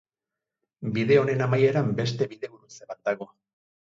Bide 0.95 1.19
honen 1.23 1.45
amaieran, 1.47 1.93
beste 2.03 2.29
bidegurutze 2.33 2.93
bat 2.93 3.03
dago. 3.11 3.29